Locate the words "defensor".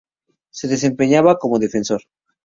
1.59-2.01